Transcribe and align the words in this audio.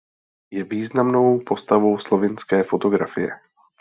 Je 0.51 0.63
významnou 0.63 1.39
postavou 1.45 1.99
slovinské 1.99 2.63
fotografie. 2.63 3.29